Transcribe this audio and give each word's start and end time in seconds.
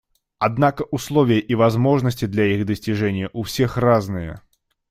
Однако 0.39 0.81
условия 0.89 1.39
и 1.39 1.53
возможности 1.53 2.25
для 2.25 2.45
их 2.45 2.65
достижения 2.65 3.29
у 3.33 3.43
всех 3.43 3.77
разные. 3.77 4.41